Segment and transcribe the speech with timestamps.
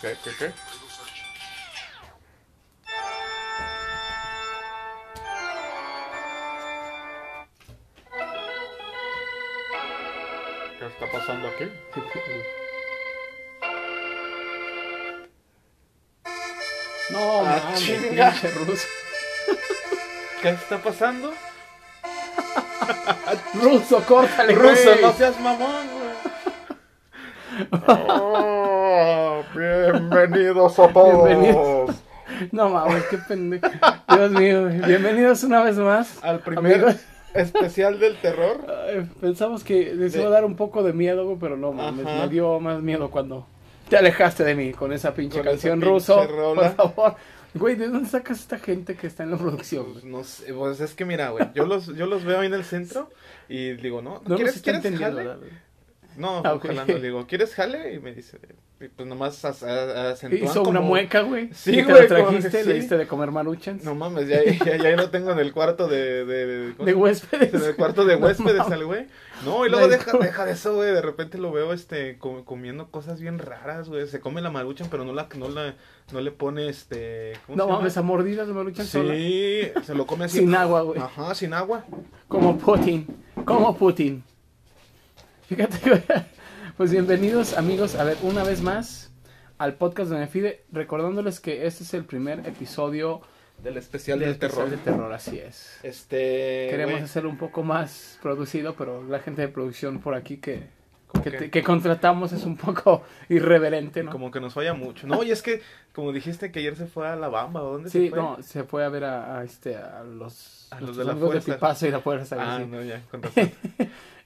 [0.00, 0.52] ¿Qué, qué, qué?
[10.78, 11.70] ¿Qué está pasando aquí?
[17.10, 18.34] No, Ah, mames, chinga.
[20.40, 21.34] ¿Qué está pasando?
[23.54, 25.02] Ruso, córtale, Ruso, güey.
[25.02, 26.12] no seas mamón, güey.
[28.08, 31.28] Oh, bienvenidos a todos.
[31.28, 31.96] Bienvenidos.
[32.50, 33.66] No mames, qué pendejo.
[34.08, 36.22] Dios mío, bienvenidos una vez más.
[36.24, 36.96] Al primer Amigos.
[37.34, 38.58] especial del terror.
[39.20, 42.22] Pensamos que les iba a dar un poco de miedo, pero no mames, Ajá.
[42.22, 43.46] me dio más miedo cuando
[43.88, 46.26] te alejaste de mí con esa pinche Con esa canción pinche ruso.
[46.26, 46.72] rola.
[46.74, 47.14] Por favor.
[47.54, 49.92] Güey, ¿de dónde sacas esta gente que está en la producción?
[49.92, 52.54] Pues, no sé, pues es que mira, güey, yo los, yo los veo ahí en
[52.54, 53.10] el centro
[53.48, 54.22] y digo, ¿no?
[54.26, 55.36] No ¿Quieres, ¿quieres jale?
[56.16, 56.94] No, Ah, ojalá no.
[56.94, 57.94] Le digo, ¿quieres jale?
[57.94, 58.38] Y me dice,
[58.96, 61.50] pues nomás acentúan Hizo una mueca, güey.
[61.52, 62.72] Sí, y te güey, lo trajiste, le sí.
[62.80, 63.84] diste de comer maruchans.
[63.84, 66.24] No mames, ya, ya, ya lo tengo en el cuarto de...
[66.24, 67.54] De, de, ¿cómo de se- huéspedes.
[67.54, 68.72] en el cuarto de No huéspedes mames.
[68.72, 69.06] al güey.
[69.44, 70.92] No, y luego La deja, deja de eso, güey.
[70.92, 74.06] De repente lo veo este com- comiendo cosas bien raras, güey.
[74.06, 75.74] Se come la maruchan, pero no la no la
[76.12, 77.78] no le pone este ¿cómo No se llama?
[77.80, 79.14] mames, a mordidas de maruchan sola.
[79.14, 80.38] Sí, se lo come así.
[80.40, 81.00] Sin agua, güey.
[81.00, 81.84] Ajá, sin agua.
[82.28, 83.06] Como Putin.
[83.44, 84.22] Como Putin.
[85.56, 86.24] Fíjate.
[86.78, 89.12] Pues bienvenidos, amigos, a ver, una vez más
[89.58, 93.20] al podcast de Fide, recordándoles que este es el primer episodio
[93.62, 94.64] Del especial del del terror.
[94.64, 95.78] especial de terror, así es.
[95.82, 96.68] Este.
[96.70, 100.62] Queremos güey, hacerlo un poco más producido, pero la gente de producción por aquí que,
[101.08, 104.10] ¿Cómo que, que contratamos es un poco irreverente, ¿no?
[104.10, 105.06] Como que nos falla mucho.
[105.06, 105.60] No, y es que,
[105.92, 108.18] como dijiste que ayer se fue a La Bamba, ¿o dónde Sí, se fue?
[108.18, 111.16] no, se fue a ver a, a este, a los, A los nuestros de la
[111.16, 111.54] fuerza.
[111.54, 112.36] Pipazo y la fuerza.
[112.40, 112.64] Ah, así.
[112.66, 113.52] no, ya, con razón.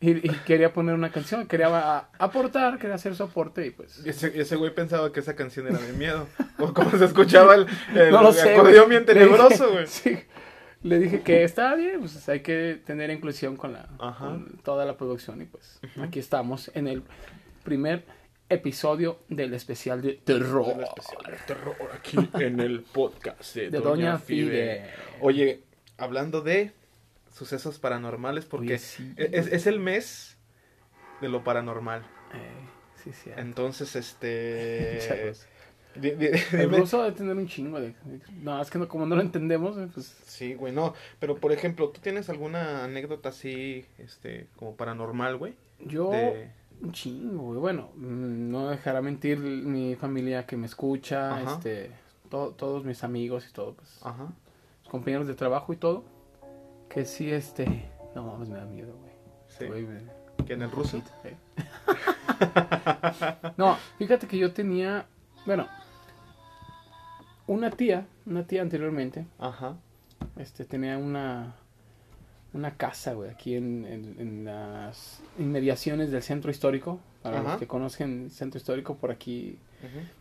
[0.00, 4.04] Y, y quería poner una canción, quería aportar, quería hacer su aporte y pues...
[4.06, 6.26] Ese, ese güey pensaba que esa canción era de miedo.
[6.58, 8.54] O como se escuchaba el, el no lo sé.
[8.54, 9.86] acordeón bien tenebroso, güey.
[9.86, 10.18] sí.
[10.82, 14.96] Le dije que estaba bien, pues hay que tener inclusión con, la, con toda la
[14.96, 17.02] producción y pues aquí estamos en el
[17.64, 18.04] primer
[18.48, 23.78] episodio del especial de terror El especial de terror aquí en el podcast de, de
[23.80, 24.90] Doña Fide.
[25.20, 25.62] Oye,
[25.98, 26.72] hablando de
[27.36, 30.38] sucesos paranormales, porque sí, es, es el mes
[31.20, 32.00] de lo paranormal.
[32.32, 32.68] Eh,
[33.04, 33.30] sí, sí.
[33.36, 35.32] Entonces, este...
[36.52, 37.94] El ruso debe tener un chingo de...
[38.42, 40.14] No, es que no, como no lo entendemos, eh, pues...
[40.26, 40.92] Sí, güey, no.
[41.18, 45.54] Pero, por ejemplo, ¿tú tienes alguna anécdota así, este, como paranormal, güey?
[45.80, 46.10] Yo...
[46.10, 46.50] De...
[46.82, 47.60] Un chingo, güey.
[47.60, 51.54] Bueno, mm, no dejará mentir mi familia que me escucha, Ajá.
[51.54, 51.90] este...
[52.28, 53.98] to- todos mis amigos y todo, pues...
[54.02, 54.28] Ajá.
[54.90, 56.04] compañeros de trabajo y todo,
[56.96, 57.66] que sí, este,
[58.14, 59.12] no mames, me da miedo, güey.
[59.48, 59.66] Sí.
[59.66, 61.02] Güey, me- Que en el ruso.
[63.58, 65.06] No, fíjate que yo tenía,
[65.44, 65.66] bueno,
[67.46, 69.76] una tía, una tía anteriormente, Ajá.
[70.36, 71.54] este, tenía una,
[72.54, 76.98] una casa, güey, aquí en, en, en las inmediaciones del centro histórico.
[77.26, 77.50] Para Ajá.
[77.52, 79.58] los que conocen el centro histórico por aquí,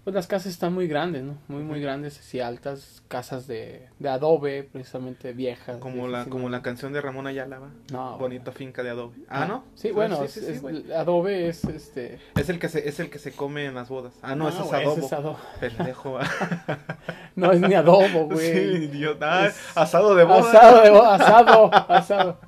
[0.04, 1.38] pues las casas están muy grandes, ¿no?
[1.48, 5.78] Muy, muy grandes, así altas, casas de, de adobe, precisamente viejas.
[5.78, 7.70] Como la, como la canción de Ramón Ayala, ¿va?
[7.92, 9.16] No, Bonita finca de adobe.
[9.30, 9.64] Ah, ¿no?
[9.76, 10.92] Sí, bueno, sí, sí, es- sí, es- güey.
[10.94, 12.20] adobe es este.
[12.36, 14.14] Es el que se, es el que se come en las bodas.
[14.22, 15.06] Ah, no, ese es güey, ese adobo.
[15.06, 15.40] es adobo.
[15.60, 16.20] Pendejo.
[17.36, 18.40] No es ni adobo, güey.
[18.54, 19.44] Sí, idiota.
[19.44, 20.40] Ah, Es- asado de boda.
[20.50, 22.40] Asado, de bo- asado, asado.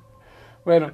[0.64, 0.92] Bueno,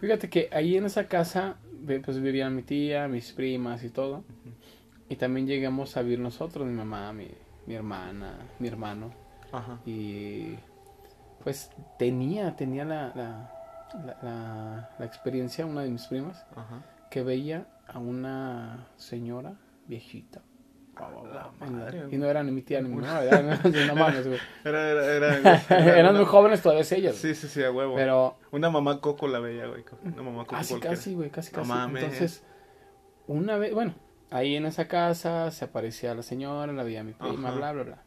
[0.00, 1.56] fíjate que ahí en esa casa,
[2.04, 4.24] pues vivían mi tía, mis primas y todo.
[5.08, 7.28] Y también llegamos a vivir nosotros, mi mamá, mi,
[7.66, 9.12] mi hermana, mi hermano.
[9.52, 9.78] Ajá.
[9.84, 10.54] Y
[11.44, 13.50] pues tenía, tenía la, la,
[14.06, 16.82] la, la- la experiencia, una de mis primas, Ajá.
[17.10, 19.54] que veía a una señora
[19.86, 20.40] viejita.
[21.00, 24.38] La- madre, y no era ni mi tía ni mi mamá, eran, no mames, güey.
[24.64, 25.62] Era, era, era,
[25.98, 27.16] Eran muy jóvenes todavía ellas.
[27.16, 27.94] Sí, sí, sí, a huevo.
[27.96, 29.84] Pero Una mamá coco la veía, güey.
[30.04, 30.96] Una mamá coco casi, cualquiera.
[30.96, 31.70] casi, güey, casi, casi.
[31.72, 32.44] Entonces,
[33.26, 33.94] una vez, bueno,
[34.30, 37.56] ahí en esa casa se aparecía la señora, la veía mi prima, Ajá.
[37.58, 38.02] bla, bla, bla.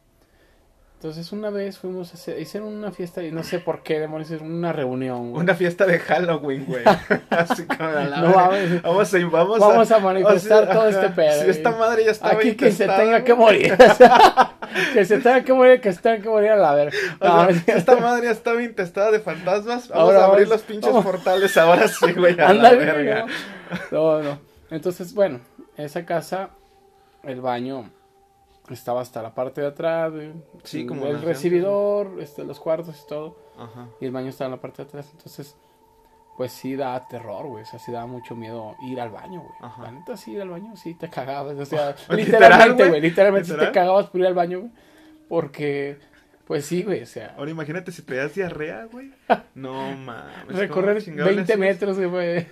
[0.96, 4.30] Entonces, una vez fuimos a hacer, hicieron una fiesta y no sé por qué, demonios,
[4.30, 5.44] hicieron una reunión, güey.
[5.44, 6.84] Una fiesta de Halloween, güey.
[7.30, 8.34] Así como la No.
[8.34, 11.44] Vamos a, vamos Vamos a manifestar sea, todo este pedo.
[11.44, 13.74] Si esta madre ya estaba Aquí que se tenga que morir.
[13.74, 14.56] o sea,
[14.94, 16.98] que se tenga que morir, que se tenga que morir a la verga.
[17.20, 19.90] O sea, si esta madre ya estaba intestada de fantasmas.
[19.90, 22.40] Vamos Ahora a abrir los pinches portales ahora sí, güey.
[22.40, 23.26] A la verga.
[23.92, 24.40] No, no.
[24.72, 25.42] Entonces, bueno,
[25.78, 26.50] esa casa,
[27.24, 27.92] el baño
[28.74, 30.12] estaba hasta la parte de atrás.
[30.64, 33.38] Sí, como el recibidor, este, los cuartos y todo.
[33.58, 33.88] Ajá.
[34.00, 35.10] Y el baño estaba en la parte de atrás.
[35.12, 35.56] Entonces,
[36.38, 37.64] pues sí da terror, güey.
[37.64, 39.54] O sea, sí da mucho miedo ir al baño, güey.
[39.62, 39.84] Ajá.
[39.84, 41.58] La neta, sí, ir al baño, sí te cagabas.
[41.58, 43.02] O sea, Literal, literalmente, güey.
[43.02, 43.72] Literalmente sí Literal.
[43.72, 44.72] te cagabas por ir al baño, güey.
[45.30, 45.98] Porque,
[46.48, 47.02] pues sí, güey.
[47.02, 49.12] O sea, Ahora imagínate si te das diarrea, güey.
[49.56, 50.56] No mames.
[50.56, 51.58] recorrer ¿cómo chingados le 20 haces?
[51.60, 52.46] metros, güey.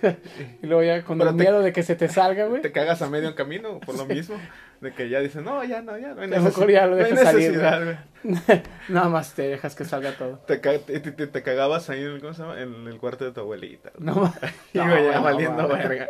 [0.62, 2.62] y luego ya con Pero el te- miedo de que se te salga, güey.
[2.62, 4.36] Te cagas a medio camino por lo mismo.
[4.80, 7.10] De que ya dicen, no, ya no, ya no hay, mejor ya lo no hay
[7.12, 7.82] dejas salir, necesidad,
[8.22, 8.62] güey.
[8.88, 10.38] Nada más te dejas que salga todo.
[10.46, 12.60] Te, te, te- te cagabas ahí en el, ¿cómo se llama?
[12.60, 13.92] en el cuarto de tu abuelita.
[13.98, 14.34] No, ma-
[14.74, 16.08] Y no, güey, ya no, valiendo no, verga.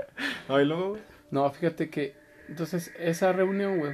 [0.48, 1.02] No, y luego, güey.
[1.30, 2.14] No, fíjate que.
[2.48, 3.92] Entonces, esa reunión, güey.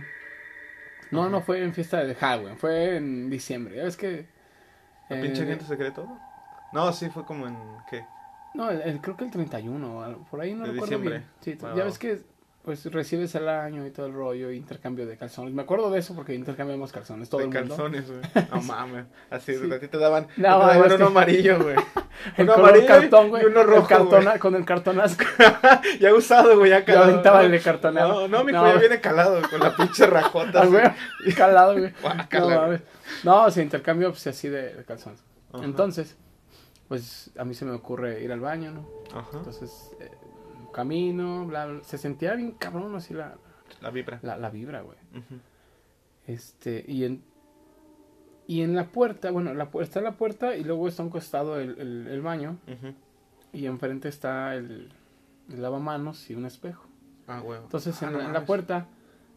[1.10, 3.76] No, no fue en fiesta de Halloween, fue en diciembre.
[3.76, 4.26] Ya ves que.
[5.08, 6.18] ¿La eh, pinche gente se cree todo?
[6.72, 7.56] No, sí, fue como en,
[7.90, 8.04] ¿qué?
[8.54, 11.10] No, el- el- creo que el 31, o algo, por ahí no De recuerdo diciembre.
[11.18, 11.30] bien.
[11.40, 11.76] Sí, Wow.
[11.76, 12.22] ya ves que
[12.62, 15.54] pues recibes el año y todo el rollo, intercambio de calzones.
[15.54, 17.74] Me acuerdo de eso porque intercambiamos calzones, todo de el mundo.
[17.76, 18.20] calzones, güey.
[18.50, 19.06] No mames.
[19.30, 19.72] Así, Sí.
[19.72, 21.76] a ti te daban, No, te daban uno que- amarillo, güey.
[22.36, 25.16] Uno amarillo cartón, y uno el rojo, cartona- Con el cartonazo.
[26.00, 27.04] ya usado, güey, ya Yo calado.
[27.04, 28.28] aventaba no, el de cartonado.
[28.28, 28.66] No, no, mi No.
[28.66, 30.60] ya viene calado, con la pinche rajota.
[30.62, 31.94] Ah, güey, calado, güey.
[32.32, 32.78] No.
[33.24, 35.24] No, se intercambio pues, así de, de calzones.
[35.52, 35.64] Ajá.
[35.64, 36.14] Entonces,
[36.88, 38.86] pues a mí se me ocurre ir al baño, ¿no?
[39.18, 40.10] Ajá, Entonces, eh,
[40.72, 41.82] camino, bla, bla.
[41.84, 43.36] Se sentía bien cabrón así la,
[43.80, 44.18] la vibra.
[44.22, 44.98] la, la vibra, güey.
[46.26, 47.22] Este, y en,
[48.46, 51.58] y en la puerta, bueno, la, está la puerta y luego está a un costado
[51.58, 52.58] el, el, el baño
[53.52, 54.92] y enfrente está el,
[55.48, 56.86] el lavamanos y un espejo.
[57.26, 57.60] Ah, güey.
[57.60, 58.46] Entonces, Ah, en, no la, en la mames.
[58.46, 58.86] puerta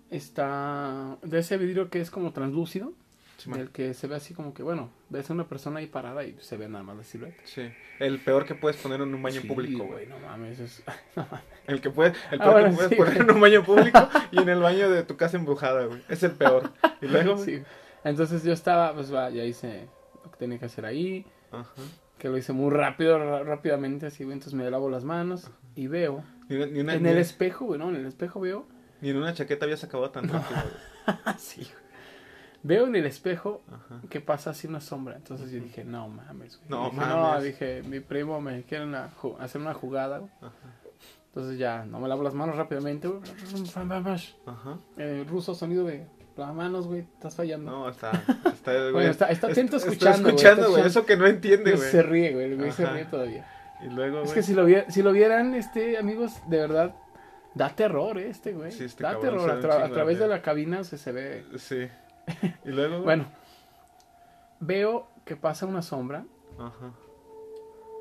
[0.09, 2.93] está de ese vidrio que es como translúcido,
[3.37, 6.23] Sí, del que se ve así como que, bueno, ves a una persona ahí parada
[6.23, 7.41] y se ve nada más la silueta.
[7.45, 7.69] Sí.
[7.99, 10.05] El peor que puedes poner en un baño Sí, público, güey.
[10.07, 10.83] No mames, es...
[11.15, 11.43] no mames.
[11.67, 13.25] El que puedes, el Ah, peor bueno, que puedes sí, poner güey.
[13.29, 16.01] en un baño público y en el baño de tu casa embrujada, güey.
[16.09, 16.71] Es el peor.
[17.01, 17.37] Y luego.
[17.37, 17.61] Sí.
[18.03, 19.87] Entonces yo estaba, pues va, ya hice
[20.23, 21.69] lo que tenía que hacer ahí, Ajá.
[22.19, 24.33] que lo hice muy rápido, rápidamente, así, güey.
[24.33, 26.23] Entonces me lavo las manos y veo.
[26.49, 27.89] Ni, ni una, En ni, el espejo, güey, ¿no?
[27.89, 28.67] En el espejo veo.
[29.01, 31.17] ni en una chaqueta habías acabado tan rápido, güey.
[31.25, 31.82] Así, güey.
[32.63, 34.01] Veo en el espejo Ajá.
[34.09, 35.15] que pasa así una sombra.
[35.17, 36.69] Entonces yo dije, no mames, güey.
[36.69, 37.15] No dije, mames.
[37.15, 40.31] No, dije, mi primo me quiere una hacer una jugada, güey.
[41.27, 43.21] Entonces ya, no me lavo las manos rápidamente, güey.
[44.45, 44.77] Ajá.
[44.97, 46.05] El ruso sonido de
[46.37, 47.69] las manos, güey, estás fallando.
[47.71, 48.11] No, está,
[48.53, 48.91] está, güey.
[48.93, 50.85] Bueno, está- está atento está escuchando, escuchando, güey.
[50.85, 51.89] Eso que no entiende, güey.
[51.89, 52.71] se ríe, güey.
[52.71, 53.45] Se ríe todavía.
[53.83, 54.25] Y luego, güey.
[54.27, 56.95] Es que si lo, vier- si lo vieran, este, amigos, de verdad,
[57.55, 58.71] da terror eh, este, güey.
[58.71, 59.49] Sí, este da terror.
[59.49, 61.43] A, tra- través de la cabina se, se ve.
[61.57, 61.87] Sí.
[62.65, 63.03] Y luego, güey.
[63.03, 63.25] Bueno,
[64.59, 66.25] veo que pasa una sombra.
[66.57, 66.91] Ajá.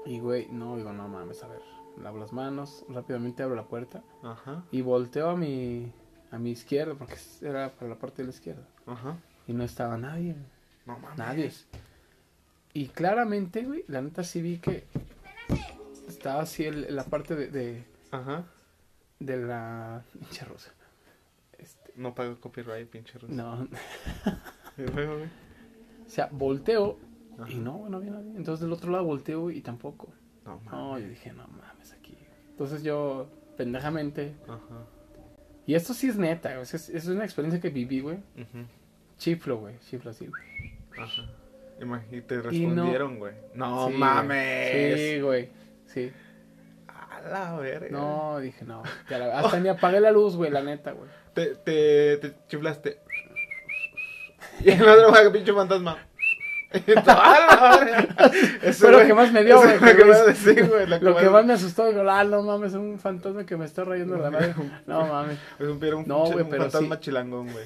[0.06, 1.60] Y, güey, no, digo, no mames, a ver.
[2.00, 4.02] Lavo las manos, rápidamente abro la puerta.
[4.22, 4.64] Ajá.
[4.70, 5.92] Y volteo a mi,
[6.30, 8.66] a mi izquierda, porque era para la parte de la izquierda.
[8.86, 9.16] Ajá.
[9.46, 10.36] Y no estaba nadie,
[10.86, 11.18] No mames.
[11.18, 11.52] nadie.
[12.72, 14.86] Y claramente, güey, la neta sí vi que
[16.08, 18.44] estaba así el- la parte de, de, Ajá.
[19.20, 20.72] de la hincha rosa.
[21.96, 23.32] No pago copyright, pinche ruso.
[23.34, 23.68] no,
[24.78, 25.28] Y luego, güey.
[26.06, 26.98] o sea, volteo
[27.38, 27.50] Ajá.
[27.50, 28.30] y no, no había nadie.
[28.36, 30.08] Entonces del otro lado volteo y tampoco.
[30.44, 30.72] No mames.
[30.72, 32.16] No, yo dije, no mames, aquí.
[32.50, 34.86] Entonces yo, pendejamente, Ajá.
[35.66, 38.16] y esto sí es neta, güey, es, es una experiencia que viví, güey.
[38.16, 38.64] Ujú.
[39.18, 40.26] Chiflo, güey, chiflo así.
[40.26, 40.42] güey.
[40.98, 41.22] Ajá.
[41.80, 43.34] Imag- Y te Y no- respondieron, güey.
[43.54, 45.00] No, Sí, mames.
[45.00, 45.48] Sí, güey,
[45.86, 46.12] sí.
[47.24, 47.88] A la verga.
[47.90, 48.82] No, dije, no.
[49.08, 51.08] la- hasta ni apagué la luz, güey, la neta, güey.
[51.34, 52.98] Te, te, te chiflaste.
[54.60, 55.98] Y el otro güey, pinche fantasma.
[57.06, 58.08] ¡a verga!
[58.62, 60.86] Ese Fue lo que más me dio, güey, Lo que más sí, güey.
[60.86, 63.56] la Lo que más- más me asustó, digo, ah, no mames, es un fantasma que
[63.56, 64.54] me está rayando la madre.
[64.86, 67.00] No mames, Es un, un, No, un pero fantasma sí.
[67.02, 67.64] chilangón, güey.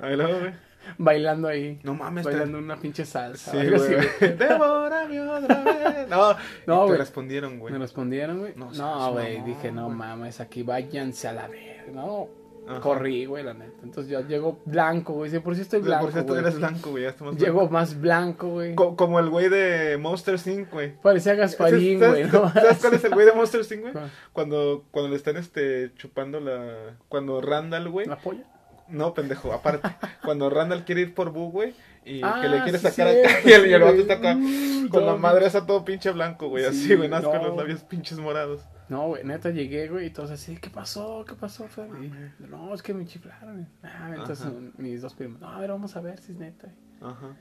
[0.00, 0.52] Ahí luego, güey.
[0.98, 1.78] Bailando ahí.
[1.82, 3.50] No mames, te- Bailando una pinche salsa.
[3.52, 3.58] Sí,
[4.20, 4.36] güey.
[4.38, 6.08] Devórame otra vez.
[6.08, 6.98] No, No, no te güey.
[6.98, 7.72] respondieron, güey.
[7.72, 8.52] Me respondieron, güey.
[8.56, 9.96] No No, güey, mamón, dije, no güey.
[9.96, 11.92] mames, aquí váyanse a la verga.
[11.92, 12.28] No,
[12.68, 12.80] Ajá.
[12.80, 13.80] corrí, güey, la neta.
[13.82, 15.30] Entonces yo llego blanco, güey.
[15.30, 16.44] Dice, por si estoy Por blanco, cierto, güey.
[16.44, 17.06] eres blanco, güey.
[17.36, 18.74] Llego más blanco, güey.
[18.74, 20.94] Co- como el güey de Monster Inc., güey.
[21.00, 22.42] Parecía Gasparín, ¿Sabes- güey.
[22.42, 22.48] ¿no?
[22.52, 23.94] ¿Sabes cuál es el güey de Monster Inc., güey?
[24.32, 26.96] Cuando, cuando le están este, chupando la.
[27.08, 28.06] Cuando Randall, güey.
[28.06, 28.44] ¿La polla?
[28.90, 29.88] No, pendejo, aparte.
[30.24, 31.74] cuando Randall quiere ir por Boo, güey.
[32.04, 33.40] Y Ah, que le quiere sí, sacar cierto, acá.
[33.48, 34.36] Y el, y el sí, vato está acá.
[34.36, 36.64] Uh, con la no, madre esa todo pinche blanco, güey.
[36.64, 37.08] Así, Sí, güey.
[37.08, 37.48] Nada más con no.
[37.48, 38.62] los labios pinches morados.
[38.88, 41.24] No, güey, neta llegué, güey, y todos así, ¿qué pasó?
[41.28, 41.86] ¿Qué pasó, Fer?
[42.02, 42.12] Y,
[42.48, 43.68] no, es que me chiflaron.
[43.84, 44.54] Ah, entonces Ajá.
[44.78, 46.68] mis dos primos, no, a ver, vamos a ver si es neta.
[47.00, 47.36] Ajá.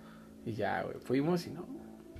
[0.45, 1.65] Y ya, güey, fuimos y no.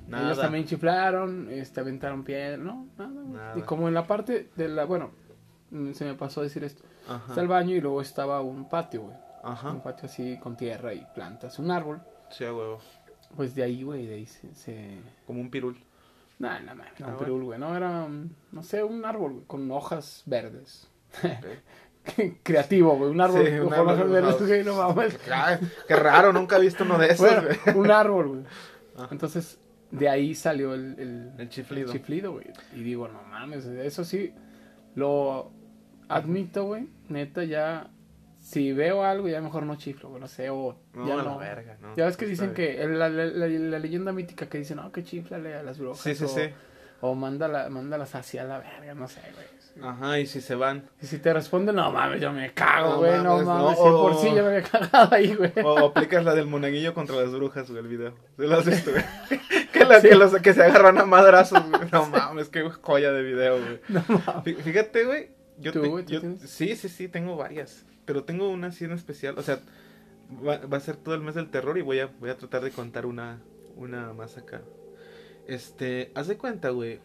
[0.07, 0.25] Nada.
[0.25, 3.27] Ellos también chiflaron, este, aventaron piedra, no, nada, güey.
[3.33, 3.59] Nada.
[3.59, 5.11] Y como en la parte de la, bueno,
[5.93, 6.83] se me pasó a decir esto.
[7.09, 7.25] Ajá.
[7.29, 9.15] Está el baño y luego estaba un patio, güey.
[9.43, 9.83] Un Ajá.
[9.83, 12.01] patio así con tierra y plantas, un árbol.
[12.29, 12.79] Sí, a huevo.
[13.35, 15.77] Pues de ahí, güey, de ahí se, se- Como un pirul.
[16.39, 17.59] No, no, no, no, Ah, un pirul, güey.
[17.59, 18.07] No, era,
[18.51, 20.87] no sé, un árbol, güey, con hojas verdes.
[22.43, 23.11] Creativo, güey.
[23.11, 25.17] Un árbol Sí, un árbol hojas verdes, güey, no mames.
[25.87, 28.41] Qué raro, nunca he visto uno de esos, Bueno, un árbol, güey.
[28.97, 29.07] Ah.
[29.11, 29.59] Entonces,
[29.91, 31.91] de ahí salió el, el, El chiflido.
[31.91, 32.45] chiflido, güey.
[32.73, 34.33] Y digo, no mames, eso sí,
[34.95, 35.51] lo
[36.09, 36.87] admito, güey.
[37.07, 37.87] Neta, ya,
[38.39, 41.37] si veo algo, ya mejor no chiflo, güey, no sé, o No, ya no.
[41.37, 41.95] verga, no.
[41.95, 45.03] Ya ves que dicen que la, la, la- la leyenda mítica que dice, no, que
[45.03, 45.99] chiflale a las brujas.
[46.01, 46.41] Sí, sí, o, sí.
[47.01, 49.59] O mándala, mándalas hacia la verga, no sé, güey.
[49.81, 50.89] Ajá, y si se van.
[51.01, 53.63] Y si te responden, no mames, yo me cago, güey, no mames, mames.
[53.63, 55.53] no, si por o- sí yo me había cagado ahí, güey.
[55.63, 58.11] O, o aplicas la del monaguillo contra las brujas, güey, el video.
[58.37, 59.03] ¿Sí lo has visto, güey?
[59.71, 60.09] que, la- Sí.
[60.09, 61.83] que, los, que se agarran a madrazos, güey.
[61.93, 63.79] No mames, qué joya de video, güey.
[63.87, 64.43] No mames.
[64.43, 65.29] Fí- Fíjate, güey.
[65.59, 67.85] Yo ¿Tú, te- güey, tú yo- sí, sí, sí, tengo varias.
[68.05, 69.37] Pero tengo una así en especial.
[69.37, 69.59] O sea,
[70.45, 72.63] va, va a ser todo el mes del terror y voy a, voy a tratar
[72.63, 73.41] de contar una,
[73.75, 74.61] una más acá.
[75.47, 76.99] Este, haz de cuenta, güey.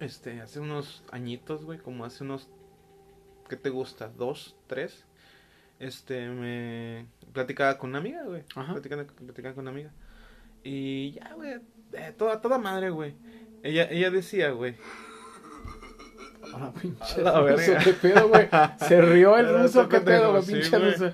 [0.00, 2.48] Este, hace unos añitos, güey, como hace unos,
[3.48, 4.08] ¿qué te gusta?
[4.08, 4.56] ¿Dos?
[4.66, 5.04] ¿Tres?
[5.78, 8.42] Este, me platicaba con una amiga, güey.
[8.54, 8.72] Ajá.
[8.72, 9.90] Platicando, platicaba con una amiga.
[10.64, 11.60] Y ya, güey,
[11.92, 13.14] eh, toda, toda madre, güey.
[13.62, 14.76] Ella, ella decía, güey,
[16.58, 18.48] Ah, pinche la ruso, qué pedo, güey.
[18.78, 21.12] Se rió el ruso, qué pedo, güey, pinche ruso.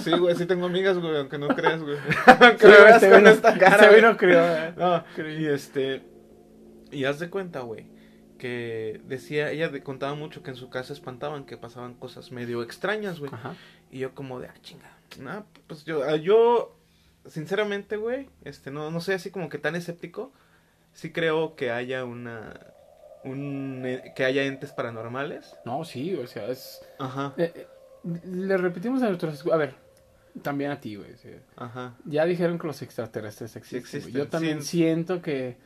[0.00, 1.96] Sí, güey, sí tengo amigas, güey, aunque no creas, güey.
[2.40, 3.78] aunque me veas se con esta cara.
[3.88, 4.72] Se vino crió, güey.
[4.76, 5.42] No, Creí.
[5.42, 6.02] y este.
[6.92, 7.86] Y haz de cuenta, güey,
[8.38, 12.62] que decía, ella de- contaba mucho que en su casa espantaban que pasaban cosas medio
[12.62, 13.32] extrañas, güey.
[13.34, 13.54] Ajá.
[13.90, 14.90] Y yo como de, ah, chinga.
[15.18, 16.76] Nah, pues yo, ah, yo,
[17.26, 20.32] sinceramente, güey, este, no, no soy así como que tan escéptico.
[20.92, 22.54] Sí creo que haya una,
[23.24, 25.56] un, eh, que haya entes paranormales.
[25.64, 26.80] No, sí, o sea, es...
[26.98, 27.66] Ajá, eh, eh,
[28.26, 29.46] le repetimos a nuestros...
[29.52, 29.74] A ver,
[30.42, 31.16] también a ti, güey.
[31.16, 31.30] sí.
[31.56, 31.94] ajá.
[32.04, 33.80] Ya dijeron que los extraterrestres existen.
[33.80, 34.78] existen, Yo también sí.
[34.78, 35.56] siento que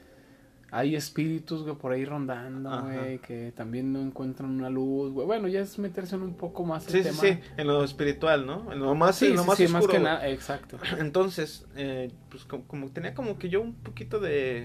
[0.70, 2.82] hay espíritus, güey, por ahí rondando, Ajá.
[2.82, 5.26] güey, que también no encuentran una luz, güey.
[5.26, 7.20] Bueno, ya es meterse en un poco más el Sí, sí, tema.
[7.22, 8.70] sí, en lo espiritual, ¿no?
[8.70, 9.80] En lo más, Sí, en lo sí, más sí, oscuro.
[9.86, 10.76] más que nada, exacto.
[10.98, 14.64] Entonces, eh, pues como, como tenía como que yo un poquito de...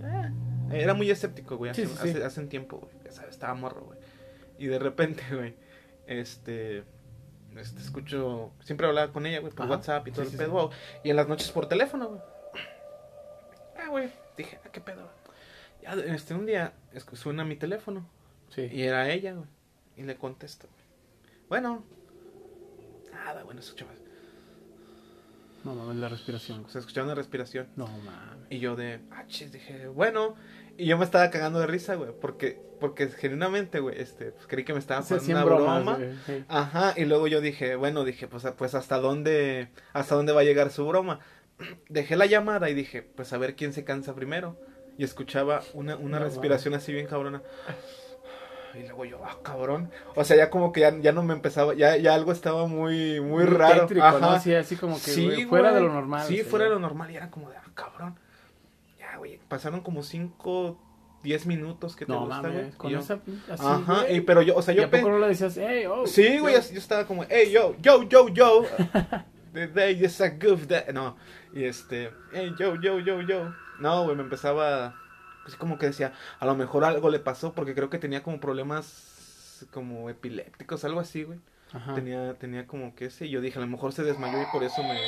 [0.00, 0.30] eh,
[0.72, 2.08] era muy escéptico, güey, hace, Sí, sí, sí.
[2.10, 3.12] hace, hace un tiempo, güey.
[3.12, 3.98] Sabes, estaba morro, güey.
[4.58, 5.54] Y de repente, güey,
[6.06, 6.84] este...
[7.56, 8.52] Este, escucho...
[8.62, 9.74] Siempre hablaba con ella, güey, por Ajá.
[9.74, 10.70] WhatsApp y todo Sí, el pedo, wow,
[11.02, 12.20] Y en las noches por teléfono, güey.
[13.76, 14.10] Ah, güey.
[14.36, 15.10] Dije, ah, qué pedo.
[15.82, 16.72] Ya, este, un día
[17.14, 18.08] suena mi teléfono.
[18.50, 18.68] Sí.
[18.70, 19.46] Y era ella, güey.
[19.96, 20.84] Y le contesto, güey.
[21.48, 21.84] Bueno.
[23.12, 23.90] Nada, bueno, escuchaba.
[25.64, 26.64] No mames, la respiración.
[26.68, 27.68] Se escuchaba una respiración.
[27.76, 28.46] No mames.
[28.50, 30.34] Y yo de, ah, chis, dije, bueno.
[30.76, 32.12] Y yo me estaba cagando de risa, güey.
[32.20, 36.44] Porque, porque genuinamente, güey, este, pues, creí que me estaba haciendo una bromas, broma.
[36.48, 40.44] Ajá, y luego yo dije, bueno, dije, pues, pues hasta dónde, hasta dónde va a
[40.44, 41.18] llegar su broma.
[41.88, 44.56] Dejé la llamada y dije, pues a ver quién se cansa primero.
[44.96, 47.42] Y escuchaba una, una No, respiración así bien cabrona.
[48.78, 49.90] Y luego yo, ah, cabrón.
[50.14, 53.20] O sea, ya como que ya, ya no me empezaba, ya, ya algo estaba muy,
[53.20, 53.82] muy, raro.
[53.82, 54.18] tétrico, Ajá.
[54.20, 54.40] ¿no?
[54.40, 55.82] Sí, así como que Sí, güey, fuera güey.
[55.82, 56.26] de lo normal.
[56.26, 57.10] Sí, o sea, fuera de lo normal.
[57.10, 58.16] Y era como de, ah, cabrón.
[58.98, 59.40] Ya, güey.
[59.48, 60.78] Pasaron como 5,
[61.22, 62.68] 10 minutos que te No gusta, güey.
[62.68, 64.16] Y con yo- esa así, Ajá, güey.
[64.16, 66.06] y, pero yo, o sea, ¿Y yo a poco no le decías, hey, oh?
[66.06, 68.62] Sí, güey, yo estaba como, hey, yo, yo, yo, yo.
[69.54, 70.84] The day is a goof day.
[70.92, 71.16] No,
[71.54, 73.52] y este, hey, yo, yo, yo, yo.
[73.80, 74.94] No, güey, me empezaba,
[75.48, 78.38] pues como que decía, a lo mejor algo le pasó porque creo que tenía como
[78.38, 81.38] problemas como epilépticos, algo así, güey.
[81.72, 81.94] Ajá.
[81.94, 84.62] Tenía, tenía como que ese, y yo dije, a lo mejor se desmayó y por
[84.62, 84.98] eso me...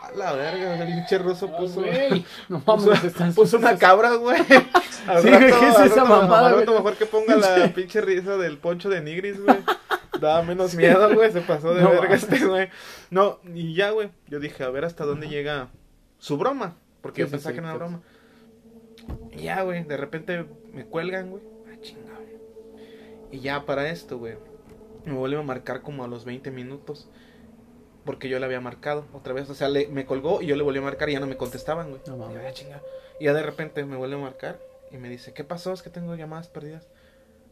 [0.00, 1.80] A la verga, el pinche ruso Ah, puso...
[1.80, 4.42] güey, No Puso, están puso una cabra, güey.
[5.22, 8.88] Sí, güey, ¿qué es esa mamada, rato mejor que ponga la pinche risa del poncho
[8.88, 9.58] de Nigris, güey.
[10.20, 11.30] Daba menos miedo, güey.
[11.30, 12.68] Se pasó de No verga este, güey.
[13.10, 14.10] No, y ya, güey.
[14.26, 15.68] Yo dije, a ver hasta dónde llega
[16.18, 16.74] su broma.
[17.00, 17.78] Porque Sí, yo sí, pensaba sí, que no era sí.
[17.78, 18.02] broma.
[19.32, 19.84] Y ya, güey.
[19.84, 21.42] De repente me cuelgan, güey.
[21.68, 22.36] Ah, chinga, güey.
[23.30, 24.34] Y ya para esto, güey.
[25.04, 27.08] Me vuelve a marcar como a los 20 minutos.
[28.04, 29.50] Porque yo le había marcado otra vez.
[29.50, 31.36] O sea, le, me colgó y yo le volví a marcar y ya no me
[31.36, 32.00] contestaban, güey.
[32.06, 32.36] No Y.
[32.36, 32.80] "Ah, chinga".
[33.18, 34.58] Y ya de repente me vuelve a marcar
[34.92, 35.72] y me dice, ¿qué pasó?
[35.72, 36.86] Es que tengo llamadas perdidas.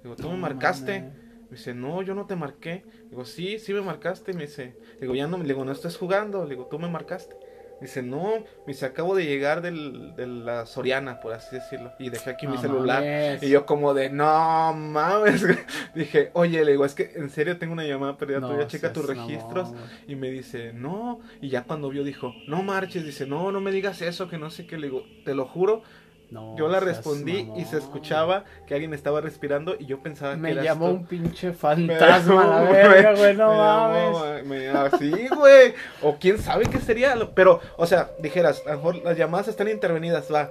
[0.02, 1.00] Digo, ¿tú No me marcaste?
[1.00, 2.84] Me dice, no, yo no te marqué.
[3.10, 4.32] Digo, sí, sí me marcaste.
[4.32, 6.44] Me dice, digo, ya no, digo, no estás jugando.
[6.44, 7.34] Le digo, tú me marcaste.
[7.80, 8.22] Me dice, no,
[8.66, 11.92] me dice, acabo de llegar del, de la Soriana, por así decirlo.
[11.98, 13.00] Y dejé aquí mi celular.
[13.00, 13.42] mames.
[13.42, 15.44] Y yo como de, no mames.
[15.94, 18.40] Dije, oye, le digo, es que en serio tengo una llamada perdida.
[18.40, 19.72] No tú ya checa tus registros.
[20.06, 21.20] Y me dice, no.
[21.40, 23.04] Y ya cuando vio dijo, no marches.
[23.04, 24.78] Dice, no, no me digas eso, que no sé qué.
[24.78, 25.82] Le digo, te lo juro.
[26.30, 30.40] No Yo la respondí y se escuchaba que alguien estaba respirando y yo pensaba que
[30.40, 34.02] Me llamó un pinche Me fantasma, la llamó, verga, güey, no me mames.
[34.02, 35.74] llamó, me- así, güey.
[36.02, 37.14] O quién sabe qué sería.
[37.34, 40.50] Pero, o sea, dijeras, a lo mejor las llamadas están intervenidas, va.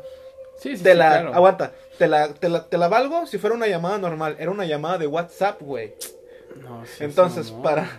[0.58, 1.34] Sí, sí, te sí, la, claro.
[1.34, 4.36] aguanta, te la, te la, te la valgo si fuera una llamada normal.
[4.40, 5.96] Era una llamada de WhatsApp, güey.
[6.62, 7.90] No, sí, Entonces, para,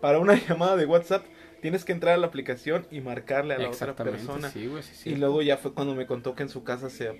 [0.00, 1.22] para una llamada de WhatsApp,
[1.60, 4.48] tienes que entrar a la aplicación y marcarle a la otra persona.
[4.50, 5.10] sí, güey, sí, sí.
[5.10, 7.12] Y luego ya fue cuando me contó que en su casa se,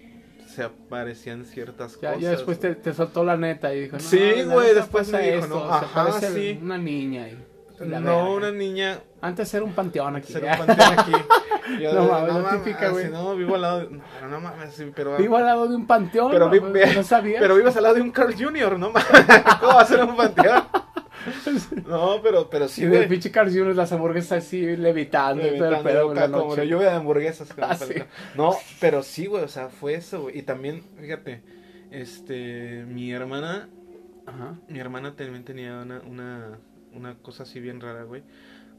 [0.49, 2.23] se aparecían ciertas Ya, cosas.
[2.23, 5.45] ya después te, te soltó la neta y dijo, no, Sí, güey, después me dijo,
[5.45, 6.59] esto, no, ajá, sí.
[6.63, 7.39] una niña y,
[7.83, 8.31] y la No, verga.
[8.31, 10.35] una niña Antes era un panteón aquí.
[10.35, 11.13] un panteón aquí.
[11.81, 13.11] Yo No mames, típica, así, güey.
[13.11, 13.91] No, vivo al lado de...
[13.91, 15.17] No, no mames, sí, pero...
[15.19, 16.61] Vivo al lado de un panteón, pero, no, vi-
[16.97, 17.39] no sabía.
[17.39, 18.91] pero vives al lado de un Carl Jr., ¿no?
[18.91, 19.07] mames,
[19.61, 20.65] ¿Cómo va a ser un panteón?
[21.87, 23.31] No, pero, pero sí, y de pinche
[23.75, 26.97] las hamburguesas así levitando, y todo el Levantando pedo en la acá como lluvia de
[26.97, 27.49] hamburguesas.
[27.61, 27.95] Ah, sí.
[28.37, 30.39] No, pero sí, güey, o sea, fue eso, güey.
[30.39, 31.43] Y también, fíjate,
[31.91, 33.69] este, mi hermana,
[34.27, 34.59] Ajá.
[34.69, 36.59] mi hermana también tenía una, una,
[36.95, 38.23] una cosa así bien rara, güey.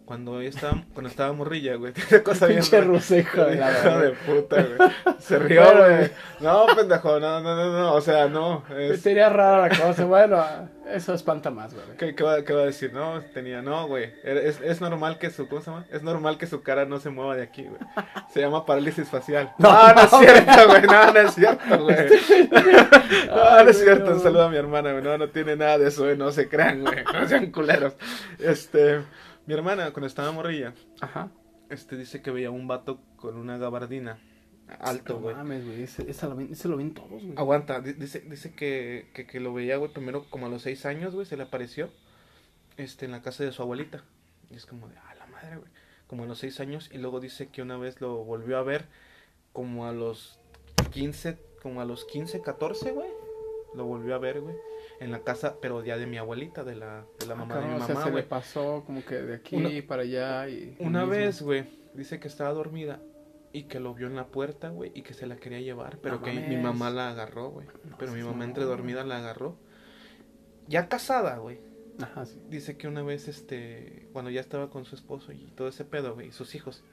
[0.05, 3.83] Cuando ella estaba, cuando estaba morrilla, güey, una cosa bien Pinche hijo de la Hijo
[3.83, 3.99] verga.
[4.01, 4.89] de puta, güey.
[5.19, 5.95] Se rió, güey.
[5.97, 6.11] güey.
[6.41, 8.63] No, pendejo, no, no, no, no, o sea, no.
[8.77, 10.03] Es, Sería rara la cosa.
[10.05, 10.43] Bueno,
[10.91, 11.85] eso espanta más, güey.
[11.97, 12.91] ¿Qué, qué va, qué va a decir?
[12.93, 14.11] No, tenía, no, güey.
[14.23, 15.85] Es, es normal que su, ¿cómo se llama?
[15.91, 17.79] Es normal que su cara no se mueva de aquí, güey.
[18.33, 19.53] Se llama parálisis facial.
[19.59, 20.81] No, No, no, es cierto, güey.
[20.81, 21.97] No, no es cierto, güey.
[23.27, 24.11] No, no es cierto.
[24.11, 25.03] Un saludo a mi hermana, güey.
[25.03, 26.17] No, no tiene nada de eso, güey.
[26.17, 27.03] No se crean, güey.
[27.13, 27.93] No sean culeros.
[28.39, 29.01] Este,
[29.51, 31.29] mi hermana, cuando estaba morrilla, Ajá.
[31.69, 34.17] este, dice que veía un vato con una gabardina.
[34.79, 35.35] Alto, No güey.
[35.35, 35.83] mames, güey.
[35.83, 37.33] Ese, ese lo ven, ese lo ven todos, güey.
[37.35, 40.85] Aguanta, di- dice, dice que, que, que lo veía, güey, primero como a los seis
[40.85, 41.89] años, güey, se le apareció
[42.77, 44.05] este, en la casa de su abuelita.
[44.49, 45.69] Y es como de, ah, la madre, güey.
[46.07, 46.89] Como a los seis años.
[46.93, 48.85] Y luego dice que una vez lo volvió a ver
[49.51, 50.39] como a los
[50.91, 53.09] 15, como a los 15, 14, güey.
[53.75, 54.55] Lo volvió a ver, güey.
[55.01, 57.65] En la casa, pero ya de mi abuelita, de la, de la Ah, mamá de
[57.67, 58.23] mi o sea, mamá, se güey.
[58.23, 60.75] le pasó como que de aquí Una- para allá y...
[60.79, 61.65] Una vez, güey,
[61.95, 62.99] dice que estaba dormida
[63.51, 66.15] y que lo vio en la puerta, güey, y que se la quería llevar, pero
[66.19, 67.67] No que mi mamá la agarró, güey.
[67.99, 69.57] Pero mi mamá entre dormida la agarró.
[70.67, 71.59] Ya casada, güey.
[72.01, 72.39] Ajá, sí.
[72.49, 76.13] Dice que una vez, este, cuando ya estaba con su esposo y todo ese pedo,
[76.13, 76.83] güey, y sus hijos,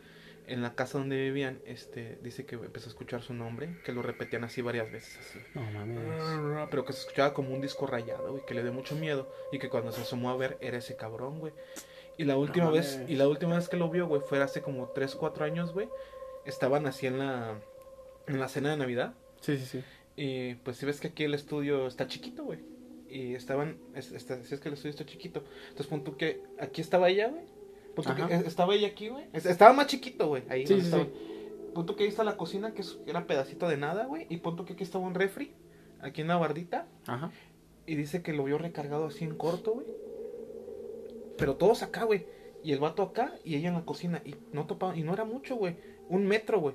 [0.49, 4.03] en la casa donde vivían, este, dice que empezó a escuchar su nombre, que lo
[4.03, 5.39] repetían así varias veces, así.
[5.55, 6.69] No mames.
[6.71, 9.59] Pero que se escuchaba como un disco rayado, güey, que le dio mucho miedo y
[9.59, 11.53] que cuando se asomó a ver era ese cabrón, güey.
[12.17, 14.61] Y la última No vez, y la última vez que lo vio, güey, fue hace
[14.63, 15.89] como 3, 4 años, güey.
[16.45, 17.55] Estaban así en la
[18.27, 19.85] en la cena de Navidad Sí, sí, sí.
[20.17, 22.59] y pues si ves que aquí el estudio está chiquito, güey.
[23.09, 25.45] Y estaban es, está- si es que el estudio está chiquito.
[25.69, 27.45] Entonces pon tú que aquí estaba ella, güey.
[28.27, 29.27] Que estaba ella aquí, güey.
[29.33, 31.05] Es- Estaba más chiquito, güey, ahí Sí, sí, estaba.
[31.05, 31.11] sí.
[31.75, 34.27] Punto que ahí está la cocina, que era pedacito de nada, güey.
[34.31, 35.55] Y punto que aquí estaba un refri,
[36.01, 36.87] aquí en la bardita.
[37.07, 37.31] Ajá.
[37.87, 39.87] Y dice que lo vio recargado así en corto, güey.
[41.37, 42.27] Pero todos acá, güey.
[42.65, 44.21] Y el vato acá y ella en la cocina.
[44.25, 45.77] Y no topaba, y no era mucho, güey.
[46.09, 46.75] Un metro, güey.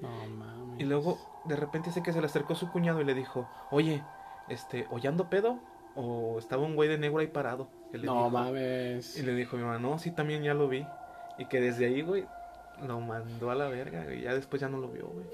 [0.00, 0.80] No mames.
[0.80, 4.02] Y luego, de repente dice que se le acercó su cuñado y le dijo, oye,
[4.48, 5.58] este, ¿o ya ando pedo?
[5.94, 7.68] O estaba un güey de negro ahí parado.
[7.94, 9.18] Y le No dijo- mames.
[9.18, 10.86] Y le dijo mi mamá, no, sí, también ya lo vi.
[11.38, 12.24] Y que desde ahí, güey,
[12.86, 14.22] lo mandó a la verga, güey.
[14.22, 15.26] Ya después ya no lo vio, güey.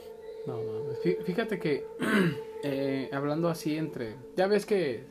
[0.47, 0.99] No mames.
[1.03, 1.85] Fí- Fíjate que
[2.65, 4.17] eh, hablando así entre.
[4.37, 5.05] Ya ves que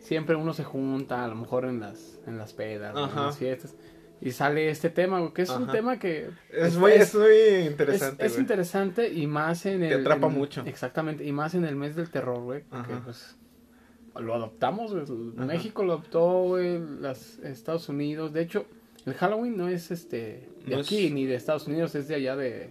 [0.00, 3.74] siempre uno se junta, a lo mejor en las, en las pedas, en las fiestas.
[4.20, 6.30] Y sale este tema, güey, que es un tema que.
[6.50, 9.88] Es, muy, es muy es- interesante, es interesante y más en el.
[9.90, 10.62] Te atrapa en- mucho.
[10.66, 12.62] Exactamente, y más en el mes del terror, güey.
[12.70, 13.36] porque, pues.
[14.20, 15.04] Lo adoptamos, güey.
[15.46, 16.78] México lo adoptó, güey.
[17.00, 18.32] Las Estados Unidos.
[18.32, 18.64] De hecho,
[19.06, 20.48] el Halloween no es este.
[20.66, 22.70] De No es- aquí ni de Estados Unidos, es de allá de.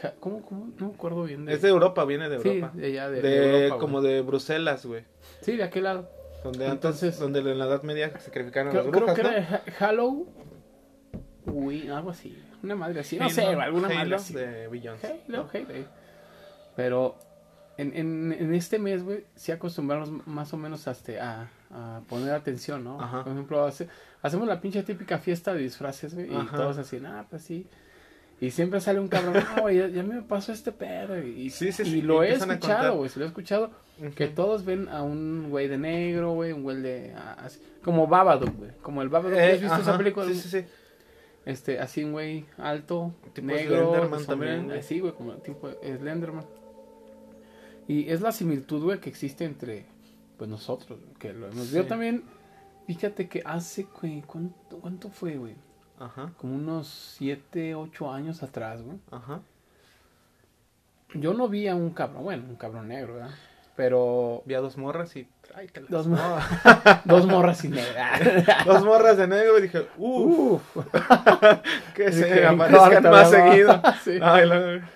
[0.00, 0.72] Ja- ¿Cómo, cómo?
[0.78, 1.48] No me acuerdo bien.
[1.48, 2.72] Es de Europa, viene de Sí, Europa.
[2.74, 4.12] de allá de, de, de Europa, como güey.
[4.14, 5.04] de Bruselas, güey.
[5.42, 6.08] Sí, de aquel lado.
[6.42, 9.22] Donde Entonces- antes, donde en la Edad Media sacrificaron a Creo, las creo brujas, que
[9.22, 9.28] ¿no?
[9.30, 10.26] era Ha- Halloween.
[11.46, 12.36] Uy, algo así.
[12.62, 13.18] Una madre así.
[13.18, 14.34] No sé, Halo, alguna madre Halo así.
[14.34, 14.64] de
[15.28, 15.48] Halo.
[16.76, 17.16] Pero
[17.78, 22.32] en, en, en este mes, güey, sí acostumbramos más o menos hasta a, a poner
[22.32, 23.00] atención, ¿no?
[23.00, 23.24] Ajá.
[23.24, 23.88] Por ejemplo, hace-
[24.22, 27.66] hacemos la pinche típica fiesta de disfraces, güey, y todos así, ah, pues sí.
[28.40, 31.16] Y siempre sale un cabrón, no, güey, ya, ya me pasó este pedo.
[31.22, 33.28] Y, Sí, sí, y sí, lo y he empiezan a escuchado, güey, se lo he
[33.28, 33.70] escuchado.
[34.16, 37.14] Que todos ven a un güey de negro, güey, un güey de...
[37.14, 38.70] así, como Babadook, güey.
[38.82, 39.38] Como el Babadook.
[39.38, 40.26] Eh, ¿Has visto esa película?
[40.26, 40.64] Sí, sí, sí.
[41.44, 46.44] Este, así un güey alto, Tipo negro, Slenderman también, así, güey, como tipo Slenderman.
[47.88, 49.86] Y es la similitud, güey, que existe entre,
[50.38, 51.76] pues, nosotros, que lo hemos Sí.
[51.76, 52.24] Yo también,
[52.86, 55.54] fíjate que hace, güey, ¿cuánto, cuánto fue, güey?
[55.98, 58.98] Ajá, Como unos 7, 8 años atrás, güey.
[59.10, 59.40] ajá.
[61.14, 63.30] Yo no vi a un cabrón, bueno, un cabrón negro, ¿verdad?
[63.76, 65.90] Pero Vi a dos morras y tráetelas.
[65.90, 66.18] Dos No.
[67.04, 68.12] dos morras y negra.
[68.66, 70.86] dos morras de negro y dije, uff, Uf.
[71.94, 73.82] que se aparezcan más seguido.
[74.04, 74.18] Sí.
[74.22, 74.88] Ay, la-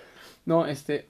[0.46, 1.08] No, este.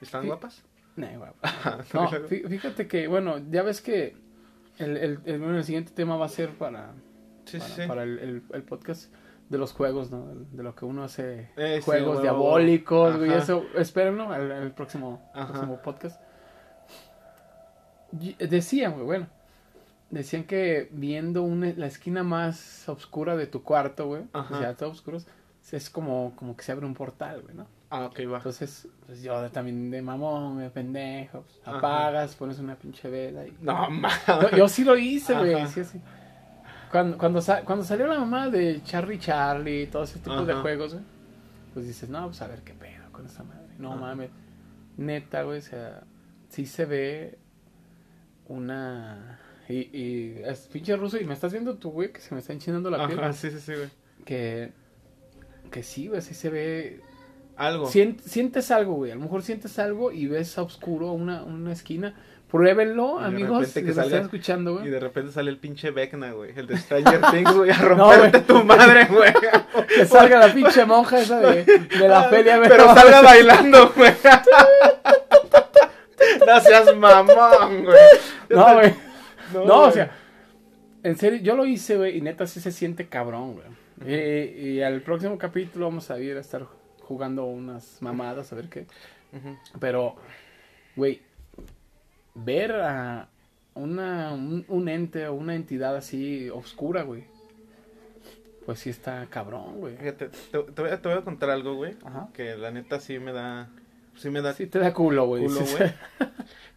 [0.00, 0.62] ¿Están guapas?
[0.96, 1.36] Nah, guapo.
[1.42, 4.16] Ajá, No, fíjate que, bueno, ya ves que
[4.78, 6.92] el, el, el, siguiente tema va a ser para,
[7.44, 9.12] Sí, para, sí, para el, podcast
[9.48, 10.26] de los juegos, ¿no?
[10.52, 15.80] De lo que uno hace, Eh, juegos diabólicos, güey, eso, espérenlo, al, al próximo, próximo
[15.82, 16.20] podcast.
[18.20, 19.26] Y- Decían, güey, bueno,
[20.10, 24.54] decían que viendo una, la esquina más oscura de tu cuarto, güey, Ajá.
[24.54, 25.18] o sea, todo oscuro,
[25.70, 27.66] es como, como que se abre un portal, güey, ¿no?
[27.90, 28.36] Ah, ok, va.
[28.36, 31.78] Entonces, pues yo también de mamón, de pendejo, pues, Ajá.
[31.78, 33.56] apagas, pones una pinche vela y...
[33.60, 34.10] No, ma.
[34.42, 36.00] Yo, yo sí lo hice, güey, sí, sí.
[36.90, 40.54] Cuando, cuando, sa- cuando salió la mamá de Charlie Charlie y todo ese tipo de
[40.54, 41.04] juegos, güey,
[41.74, 43.68] pues dices, no, pues a ver qué pedo con esa madre.
[43.78, 44.00] No Ajá.
[44.00, 44.30] mames.
[44.98, 46.02] Neta, güey, o sea,
[46.48, 47.38] sí se ve
[48.48, 49.38] una...
[49.68, 52.54] Y, y es pinche ruso, y me estás viendo tú, güey, que se me está
[52.54, 53.18] enchinando la piel.
[53.20, 53.88] Ajá, sí, sí, sí, güey.
[54.24, 54.72] Que,
[55.70, 57.00] que sí, güey, sí se ve
[57.58, 57.88] Algo.
[57.90, 59.10] Sien- sientes algo, güey.
[59.10, 62.14] A lo mejor sientes algo y ves a oscuro una, una esquina.
[62.50, 63.58] Pruébenlo, Y de amigos.
[63.68, 64.90] repente Que salga- están escuchando, Y güey.
[64.90, 66.52] de repente sale el pinche Vecna, güey.
[66.56, 67.70] El de Stranger Things, güey.
[67.70, 69.32] A romperte tu madre, güey.
[69.88, 72.58] Que salga la pinche monja esa de, de la feria.
[72.66, 72.96] Pero güey.
[72.96, 74.12] salga bailando, güey.
[76.46, 77.96] No seas mamón, güey.
[78.48, 78.94] No, güey.
[79.52, 80.10] No, o sea,
[81.02, 83.66] en serio, yo lo hice, güey, y neta sí se siente cabrón, güey.
[84.06, 86.66] Y, y al próximo capítulo vamos a ir a estar
[87.08, 88.86] jugando unas mamadas, a ver qué.
[89.80, 90.16] Pero,
[90.94, 91.22] güey,
[92.34, 93.28] ver a
[93.74, 97.24] una, un, un ente o una entidad así oscura, güey.
[98.66, 99.96] Pues sí está cabrón, güey.
[99.96, 101.96] Fíjate, te, te voy a, te voy a contar algo, güey.
[102.04, 102.28] Ajá.
[102.34, 103.70] Que la neta sí me da.
[104.14, 105.46] Sí me da Sí te da culo, güey.
[105.46, 105.94] culo, güey.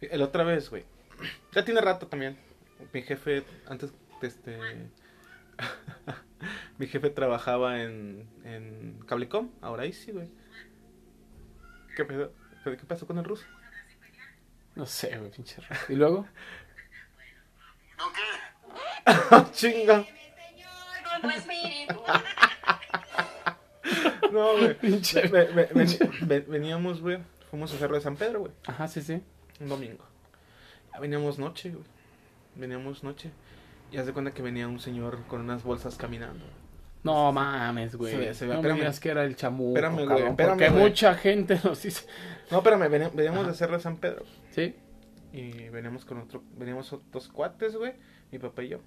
[0.00, 0.84] El otra vez, güey.
[1.54, 2.38] Ya tiene rato también.
[2.94, 3.92] Mi jefe, antes,
[4.22, 4.58] este.
[6.78, 10.28] Mi jefe trabajaba en, en Cablecom, ahora ahí sí, güey.
[11.96, 12.32] ¿Qué, pedo?
[12.64, 13.44] ¿Qué pasó con el ruso?
[14.74, 15.80] No sé, güey, pinche raro.
[15.88, 16.26] ¿Y luego?
[19.52, 20.04] ¡Chinga!
[21.04, 22.02] Con tu espíritu.
[24.32, 24.78] No, güey.
[24.78, 27.18] Pinche- Ve- ve- ven- ven- Veníamos, güey.
[27.50, 28.52] Fuimos a Cerro de San Pedro, güey.
[28.66, 29.22] Ajá, sí, sí.
[29.60, 30.04] Un domingo.
[30.92, 31.84] Ya veníamos noche, güey.
[32.54, 33.30] Veníamos noche.
[33.92, 36.44] Y haz de cuenta que venía un señor con unas bolsas caminando.
[37.04, 38.12] No mames, güey.
[38.14, 38.78] Se se ve, no me espérame.
[38.80, 40.82] digas que era el chamuco, Espérame, güey, espérame, porque güey.
[40.84, 42.06] mucha gente nos dice...
[42.50, 44.24] No, espérame, veníamos de Cerro de San Pedro.
[44.50, 44.74] ¿Sí?
[45.32, 47.94] Y veníamos con otro, veníamos dos cuates, güey,
[48.30, 48.78] mi papá y yo.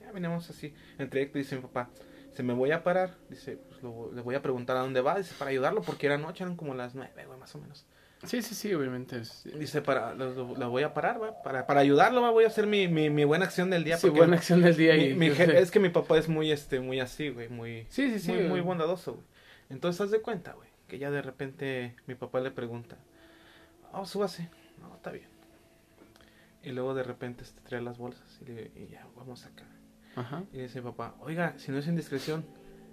[0.00, 1.90] Ya veníamos así, en trayecto, dice mi papá,
[2.32, 5.18] se me voy a parar, dice, pues lo- le voy a preguntar a dónde va,
[5.18, 7.86] dice, para ayudarlo, porque era noche, eran como las nueve, güey, más o menos.
[8.24, 9.22] Sí, sí, sí, obviamente.
[9.58, 12.86] Dice, para, lo, voy a parar, güey, para, para ayudarlo, va, voy a hacer mi,
[12.86, 13.96] mi, mi buena acción del día.
[13.96, 14.94] Sí, buena acción del día.
[14.94, 17.86] mi- y, mi je- es que mi papá es muy, este, muy así, güey, muy,
[17.88, 18.32] Sí, sí, sí.
[18.32, 19.26] muy, muy bondadoso, güey.
[19.70, 22.96] Entonces, haz de cuenta, güey, que ya de repente mi papá le pregunta,
[23.92, 25.28] oh, súbase, no, está bien.
[26.62, 29.64] Y luego de repente este, trae las bolsas y, le- y ya, vamos acá.
[30.16, 30.44] Ajá.
[30.52, 32.44] Y dice mi papá, oiga, si no es indiscreción,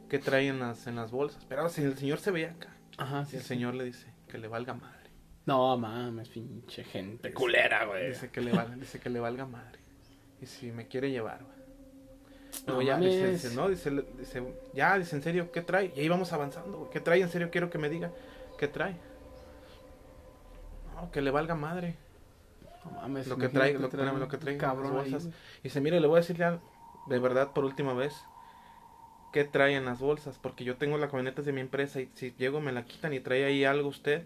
[0.08, 1.44] ¿qué trae en las, en las bolsas?
[1.50, 2.74] Pero si el señor se veía acá.
[2.98, 4.97] Ajá, Y el señor le dice que le valga madre.
[5.48, 8.10] No mames, pinche gente culera, güey.
[8.10, 9.80] Dice que le valga, dice que le valga madre.
[10.42, 11.58] Y si me quiere llevar, güey.
[12.68, 15.94] No ya dice, dice, no, dice, dice, ya, dice, en serio, ¿qué trae?
[15.96, 16.90] Y ahí vamos avanzando, güey.
[16.92, 17.22] ¿Qué trae?
[17.22, 18.12] En serio, quiero que me diga,
[18.60, 18.98] ¿qué trae?
[20.96, 21.96] No, que le valga madre.
[22.84, 23.28] No mames.
[23.28, 25.34] Lo que trae, lo, traer espérame, lo que trae cabrón las bolsas.
[25.60, 26.60] Y dice, mire, le voy a decir ya,
[27.08, 28.14] de verdad, por última vez,
[29.32, 30.38] ¿qué trae en las bolsas?
[30.40, 33.22] Porque yo tengo la camioneta de mi empresa y si llego me la quitan y
[33.22, 34.26] trae ahí algo usted.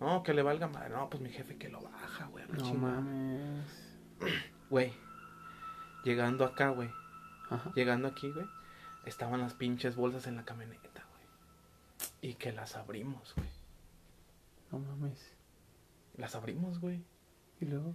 [0.00, 0.90] No, que le valga madre.
[0.90, 2.44] No, pues mi jefe que lo baja, güey.
[2.48, 3.64] No mames.
[4.68, 4.92] Güey,
[6.02, 6.90] llegando acá, güey,
[7.76, 8.46] llegando aquí, güey,
[9.04, 11.22] estaban las pinches bolsas en la camioneta, güey.
[12.20, 13.48] Y que las abrimos, güey.
[14.72, 15.36] No mames.
[16.16, 17.04] Las abrimos, güey.
[17.60, 17.94] Y luego.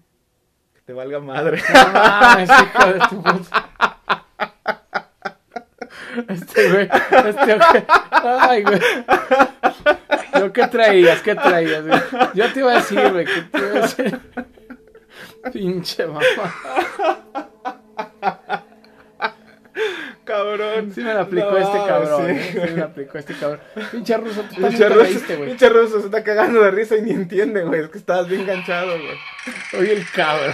[0.74, 1.62] Que te valga madre.
[1.74, 3.68] No mames, hijo de tu puta.
[6.28, 7.86] Este güey, este güey.
[8.12, 8.80] Ay, güey.
[10.42, 11.22] Yo, ¿qué traías?
[11.22, 12.00] ¿Qué traías, güey?
[12.34, 14.20] Yo te iba a decir, güey, ¿qué te iba a decir?
[15.54, 16.24] Pinche mamá.
[20.24, 20.92] cabrón.
[20.94, 22.50] Sí me la aplicó No, este cabrón, sí, ¿eh?
[22.52, 23.60] Sí me la aplicó este cabrón.
[23.92, 25.50] Pinche ruso, tú Pinche te ruso, güey.
[25.50, 27.82] pinche ruso se está cagando de risa y ni entiende, güey.
[27.82, 29.82] Es que estabas bien enganchado, güey.
[29.82, 30.54] Oye, el cabrón.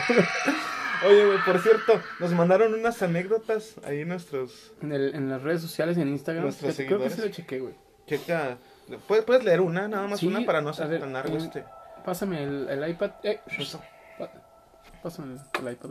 [1.05, 4.73] Oye, güey, por cierto, nos mandaron unas anécdotas ahí nuestros.
[4.81, 6.45] En, el, en las redes sociales, en Instagram.
[6.45, 7.75] Nuestros creo que sí lo chequé, güey.
[8.07, 8.57] Checa.
[9.07, 11.39] ¿Puedes, puedes leer una, nada más Sí, una para no hacer ver, tan largo eh,
[11.39, 11.65] este.
[12.05, 13.11] Pásame el, el iPad.
[13.23, 13.41] Eh,
[15.03, 15.89] pásame el, el iPad,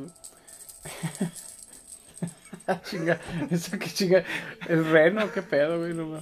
[2.85, 4.25] chinga, eso que chinga.
[4.69, 5.95] El reno, qué pedo, güey.
[5.95, 6.19] no.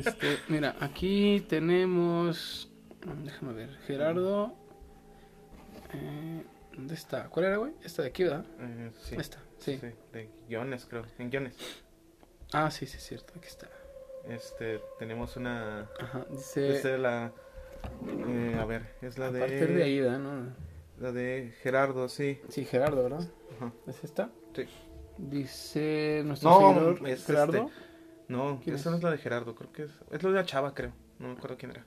[0.00, 2.68] Este, mira, aquí tenemos
[3.06, 3.76] Mm, Déjame ver.
[3.86, 4.54] Gerardo.
[5.94, 7.28] eh, ¿Dónde está?
[7.28, 7.72] ¿Cuál era, güey?
[7.82, 8.44] Esta de aquí, ¿verdad?
[9.02, 9.16] Sí.
[9.16, 9.78] Esta, sí.
[9.80, 11.04] Sí, de guiones, creo.
[11.18, 11.54] En guiones.
[12.52, 13.32] Ah, sí, sí, es cierto.
[13.36, 13.68] Aquí está.
[14.28, 15.88] Este, tenemos una.
[16.00, 16.26] Ajá.
[16.30, 16.76] Dice.
[16.76, 17.32] Esta es la.
[18.06, 19.40] eh, a ver, es la a de.
[19.40, 20.18] partir de.
[20.18, 20.54] ¿no?
[21.00, 22.40] La de Gerardo, sí.
[22.48, 23.28] Sí, Gerardo, ¿verdad?
[23.56, 23.72] Ajá.
[23.86, 24.30] ¿Es esta?
[24.54, 24.64] Sí.
[25.16, 27.70] Dice nuestro No, seguidor es Gerardo.
[28.28, 28.90] No, ¿Quién esa es?
[28.92, 29.90] no es la de Gerardo, creo que es.
[30.10, 30.92] Es la de la chava, creo.
[31.18, 31.86] No me acuerdo quién era.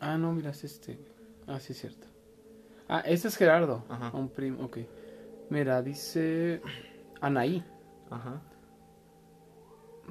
[0.00, 0.98] Ah, no, mira, es este.
[1.46, 2.06] Ah, sí, es cierto.
[2.88, 3.84] Ah, este es Gerardo.
[3.88, 4.10] Ajá.
[4.16, 4.78] Un primo, ok.
[5.50, 6.62] Mira, dice
[7.20, 7.64] Anaí.
[8.10, 8.40] Ajá.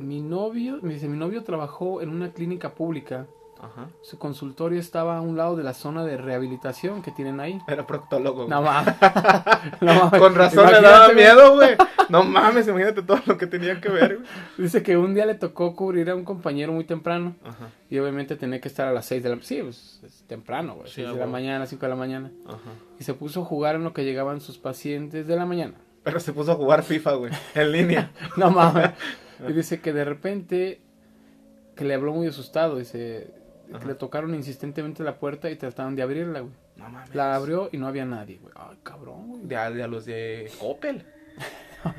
[0.01, 3.27] Mi novio, me dice, mi novio trabajó en una clínica pública.
[3.61, 3.89] Ajá.
[4.01, 7.59] Su consultorio estaba a un lado de la zona de rehabilitación que tienen ahí.
[7.67, 8.47] Era proctólogo.
[8.47, 8.95] No mames.
[9.81, 10.19] No mames.
[10.19, 11.75] Con razón le daba miedo, güey.
[12.09, 14.19] No mames, imagínate todo lo que tenía que ver.
[14.57, 17.35] Dice que un día le tocó cubrir a un compañero muy temprano.
[17.43, 17.69] Ajá.
[17.89, 20.87] Y obviamente tenía que estar a las 6 de la Sí, pues es temprano, güey.
[20.87, 22.31] Sí, 6 a de la mañana, 5 de la mañana.
[22.47, 22.57] Ajá.
[22.99, 25.75] Y se puso a jugar en lo que llegaban sus pacientes de la mañana.
[26.03, 27.31] Pero se puso a jugar FIFA, güey.
[27.53, 28.11] En línea.
[28.37, 28.89] No mames.
[29.47, 30.81] Y dice que de repente
[31.75, 32.77] que le habló muy asustado.
[32.77, 33.27] Dice
[33.79, 36.53] que le tocaron insistentemente la puerta y trataron de abrirla, güey.
[36.75, 37.15] No mames.
[37.15, 38.53] La abrió y no había nadie, güey.
[38.55, 39.47] Ay, cabrón, güey.
[39.47, 41.05] De, a, de a los de Opel.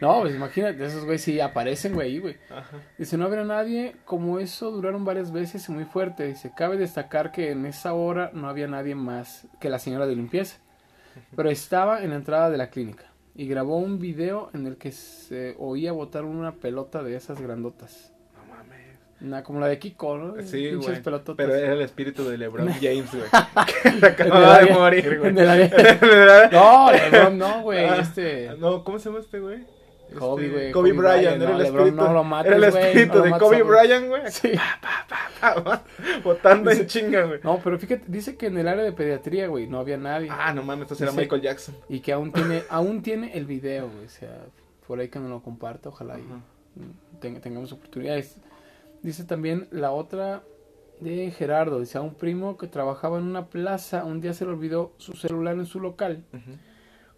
[0.00, 2.36] No, pues imagínate, esos güey sí aparecen, güey, ahí, güey.
[2.50, 2.78] Ajá.
[2.98, 6.26] Dice, no había nadie, como eso duraron varias veces y muy fuerte.
[6.26, 10.16] Dice, cabe destacar que en esa hora no había nadie más que la señora de
[10.16, 10.58] limpieza.
[11.34, 14.92] Pero estaba en la entrada de la clínica y grabó un video en el que
[14.92, 18.12] se oía botar una pelota de esas grandotas.
[18.36, 18.98] No mames.
[19.20, 20.42] Una, como la de Kiko, ¿no?
[20.42, 21.02] Sí, güey.
[21.36, 23.24] Pero era el espíritu de LeBron James, güey.
[24.00, 25.32] que acababa De morir, güey.
[26.52, 27.84] No, Lebron no, güey.
[27.84, 28.54] Ah, Este...
[28.58, 29.64] No, ¿cómo se llama este güey?
[30.18, 32.04] Kobe, güey, Kobe, Kobe Bryant, Bryant, era no, el LeBron, espíritu.
[32.06, 33.62] no lo mates, era el güey, espíritu no lo de Kobe.
[33.62, 34.22] Bryant, güey.
[34.30, 34.52] Sí.
[36.22, 37.40] Botando en chinga, güey.
[37.42, 40.28] No, pero fíjate, dice que en el área de pediatría, güey, no había nadie.
[40.30, 41.74] Ah, no mames, esto será Dice- Michael Jackson.
[41.88, 44.06] Y que aún tiene, aún tiene el video, güey.
[44.06, 44.38] O sea,
[44.86, 46.24] por ahí que nos lo comparte, ojalá y
[47.20, 48.36] ten- tengamos oportunidades.
[49.02, 50.42] Dice también la otra
[51.00, 54.52] de Gerardo, dice a un primo que trabajaba en una plaza, un día se le
[54.52, 56.24] olvidó su celular en su local.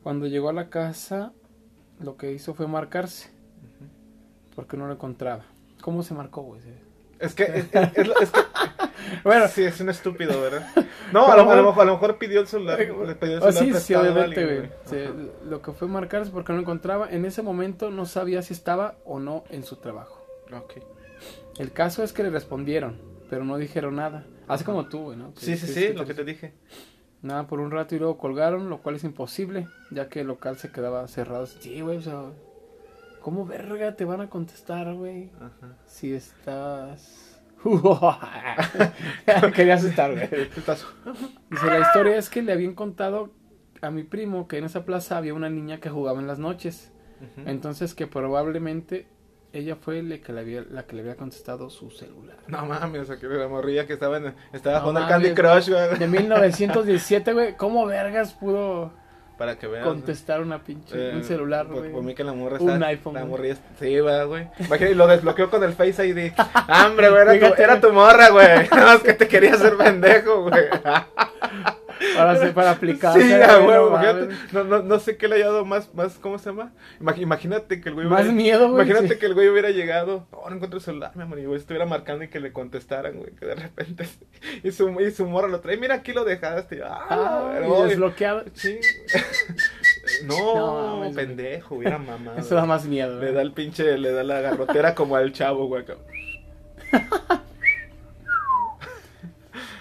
[0.02, 1.32] Cuando llegó a la casa,
[2.00, 3.30] lo que hizo fue marcarse,
[4.54, 5.44] porque no lo encontraba.
[5.80, 6.60] ¿Cómo se marcó, güey?
[7.18, 8.40] Es que, es, es- es lo- es que
[9.24, 10.68] Bueno, sí, es un estúpido, ¿verdad?
[11.12, 12.78] No, a lo, a lo mejor, a lo mejor pidió el celular.
[12.78, 14.44] Le pidió el Oh, celular sí, sí, obviamente,
[14.90, 15.30] güey.
[15.48, 17.08] Lo que fue marcarse porque no lo encontraba.
[17.10, 20.26] En ese momento no sabía si estaba o no en su trabajo.
[20.52, 20.74] Ok.
[21.58, 22.98] El caso es que le respondieron,
[23.30, 24.26] pero no dijeron nada.
[24.48, 25.32] Así como tú, güey, ¿no?
[25.34, 26.52] Que- Sí, sí, sí, lo que te dije.
[27.26, 30.56] Nada, por un rato y luego colgaron, lo cual es imposible, ya que el local
[30.58, 31.46] se quedaba cerrado.
[31.46, 32.22] Sí, güey, o sea,
[33.20, 35.30] ¿cómo verga te van a contestar, güey?
[35.36, 35.76] Ajá.
[35.86, 37.40] Si estás...
[39.54, 40.28] Quería asustar, güey.
[41.50, 43.30] Dice, la historia es que le habían contado
[43.82, 46.92] a mi primo que en esa plaza había una niña que jugaba en las noches.
[47.46, 49.06] Entonces que probablemente
[49.56, 52.36] ella fue la que le había, la que le había contestado su celular.
[52.48, 55.34] No mames, o sea, que la morrilla que estaba, en, estaba No jugando al Candy.
[55.34, 55.98] Crush, güey.
[55.98, 58.92] De 1917, güey, ¿cómo vergas pudo
[59.38, 59.84] Para que veas.
[59.84, 61.92] contestar una pinche, Eh, un celular, por, güey?
[61.92, 62.86] por mí que la morra Un está.
[62.86, 63.56] iPhone, La morrilla.
[63.78, 64.48] Sí, va, güey.
[64.58, 66.32] Imagínate, lo desbloqueó con el Face ID.
[66.68, 67.22] Hambre, güey.
[67.38, 68.68] Era, tu, era tu morra, güey.
[68.70, 70.64] Nada más que te quería hacer pendejo, güey.
[72.18, 73.12] Ahora sí, para aplicar.
[73.20, 74.34] Sí, a huevo, no, imagínate.
[74.52, 76.72] no, no, no sé qué le haya dado más, más, ¿cómo se llama?
[77.00, 79.20] Imag- Imagínate que el güey Más hubiera- miedo, güey, Imagínate sí.
[79.20, 81.86] que el güey hubiera llegado, oh, no encuentro el celular, mi amor, y güey estuviera
[81.86, 84.06] marcando y que le contestaran, güey, que de repente,
[84.62, 87.86] y su, y su morra lo trae, mira, aquí lo dejaste, y, ah, Ah, pero,
[87.86, 88.44] y desbloqueado.
[88.54, 88.78] sí.
[90.24, 92.38] no, No, pendejo, hubiera mamado.
[92.38, 93.34] Eso da más miedo, Le güey.
[93.34, 95.84] da el pinche, le da la garrotera como al chavo, güey.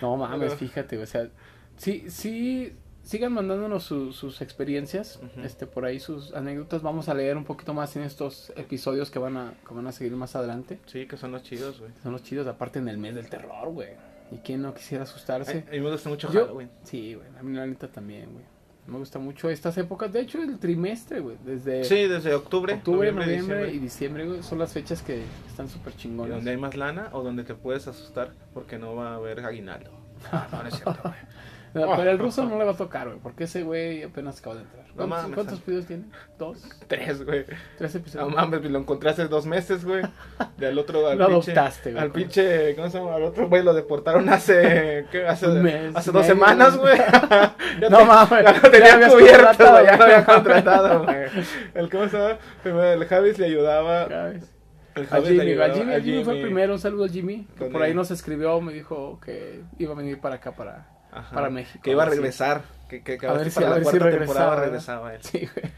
[0.02, 1.28] No mames, fíjate, o sea,
[1.78, 7.38] sí, sí, sigan mandándonos su- sus experiencias, este, por ahí sus anécdotas, vamos a leer
[7.38, 10.80] un poquito más en estos episodios que van a, que van a seguir más adelante,
[10.88, 11.92] Sí, que son los chidos, güey.
[12.02, 13.90] son los chidos, aparte en el mes del terror, güey,
[14.32, 16.70] y quién no quisiera asustarse, a mí me gusta mucho Yo- Halloween.
[16.84, 18.46] sí, güey, a mí la neta también, güey,
[18.88, 23.12] me gusta mucho estas épocas, de hecho el trimestre, güey, desde Sí, desde octubre, octubre,
[23.12, 24.26] noviembre, noviembre, y diciembre.
[24.28, 26.38] güey, son las fechas que están súper chingonas.
[26.38, 29.92] donde hay más lana o donde te puedes asustar porque no va a haber aguinaldo.
[30.32, 31.16] No, no es cierto, güey.
[31.76, 34.56] No, pero el ruso no le va a tocar, güey, porque ese güey apenas acaba
[34.56, 34.86] de entrar.
[34.88, 36.04] No ¿Cuántos, mames, ¿cuántos videos tiene?
[36.40, 36.64] ¿Dos?
[36.88, 37.44] Tres, güey.
[37.78, 38.34] ¿Tres No episodios?
[38.34, 40.02] mames, lo encontré hace dos meses, güey.
[40.58, 41.52] Del otro al Lo pinche.
[41.52, 42.02] adoptaste, güey.
[42.02, 43.16] Al pinche, ¿cómo se llama?
[43.16, 45.28] Al otro güey lo deportaron hace, ¿qué?
[45.28, 46.98] Hace, Un mes, hace dos semanas, güey.
[47.82, 49.86] Ya No mames, Ya lo ya tenía habías cubierto, güey.
[49.86, 51.18] Ya lo había contratado, güey.
[51.74, 52.38] El, ¿cómo se llama?
[52.94, 54.08] El Javis le ayudaba.
[54.08, 54.55] ¿Sabes?
[54.96, 55.66] A Jimmy, ayudaba.
[55.66, 56.50] al Jimmy, a al Jimmy fue el Jimmy.
[56.52, 59.94] primero, un saludo al Jimmy, que Con por ahí nos escribió, me dijo que iba
[59.94, 61.36] a venir para acá para, Ajá.
[61.36, 61.82] para México.
[61.84, 62.16] Que iba a sí.
[62.16, 62.62] regresar.
[62.88, 65.12] Que, que, que A ver sí si- para a la ver si cuarta temporada regresaba,
[65.12, 65.22] regresaba él.
[65.24, 65.72] Sí, güey.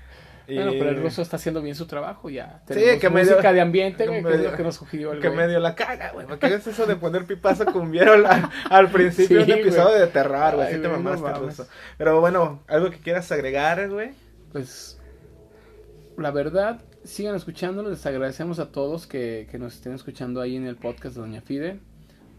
[0.49, 2.59] Y- Bueno, pero el ruso está haciendo bien su trabajo ya.
[2.67, 4.75] Sí, Tenemos que medio- música de ambiente, que güey, que es medio- lo que nos
[4.75, 5.39] sugirió el Que güey.
[5.39, 6.25] medio la caga, güey.
[6.27, 8.25] ¿Por qué es eso de poner pipazo cumbiero al,
[8.69, 9.99] al principio de Sí, un episodio güey.
[9.99, 10.67] de terror, güey?
[10.67, 11.41] Ay, Sí te no mamaste, mames.
[11.41, 11.67] ruso.
[11.97, 14.11] Pero bueno, algo que quieras agregar, güey.
[14.53, 14.97] Pues,
[16.17, 17.91] la verdad, sigan escuchándonos.
[17.91, 21.41] Les agradecemos a todos que, que nos estén escuchando ahí en el podcast de Doña
[21.41, 21.79] Fide.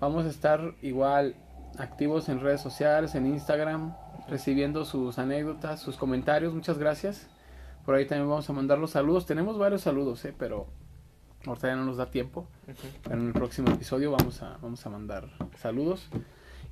[0.01, 1.35] Vamos a estar igual
[1.79, 3.95] activos en redes sociales, en Instagram,
[4.29, 6.55] recibiendo sus anécdotas, sus comentarios.
[6.55, 7.29] Muchas gracias.
[7.85, 9.27] Por ahí también vamos a mandar los saludos.
[9.27, 10.35] Tenemos varios saludos, ¿eh?
[10.39, 10.67] pero
[11.47, 12.47] ahorita ya no nos da tiempo.
[13.05, 16.09] Pero en el próximo episodio vamos a, vamos a mandar saludos.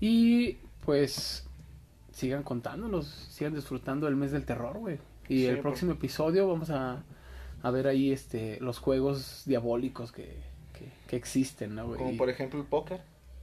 [0.00, 1.48] Y pues
[2.12, 4.98] sigan contándonos, sigan disfrutando del mes del terror, güey.
[5.28, 7.02] Y Sí, el por- próximo episodio vamos a,
[7.66, 10.36] a ver ahí este los juegos diabólicos que,
[10.72, 11.98] que, que existen, ¿no, güey?
[11.98, 13.00] Como por ejemplo el póker.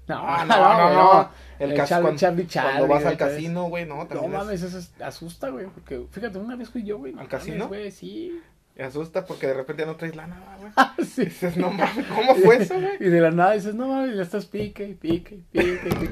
[0.08, 1.30] No, Ah, no, no, no.
[1.60, 1.86] El, El cuando,
[2.18, 5.68] Charlie cuando Charlie, vas al casino, güey, no, No también mames, eso es- asusta, güey.
[5.68, 7.14] Porque fíjate, una vez fui yo, güey.
[7.14, 7.68] no ¿Al mames, casino?
[7.70, 8.42] güey, sí.
[8.80, 10.72] asusta porque de repente ya no traes lana, güey.
[11.08, 11.26] sí.
[11.26, 12.98] Dices, no mames, ¿cómo fue eso, güey?
[13.00, 16.10] Y de la nada dices, no mames, ya estás pique y pique y pique pique.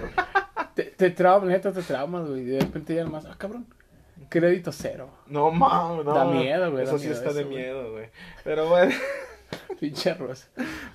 [0.75, 2.41] te, te traumas, neta, te traumas, güey.
[2.41, 3.65] Y de repente ya nomás, ah, cabrón,
[4.31, 5.11] crédito cero.
[5.27, 6.13] No mames, no.
[6.15, 8.09] Da miedo, güey, Eso sí está de eso, miedo, güey.
[8.43, 8.95] Pero bueno.
[9.79, 10.47] Pinche rosa.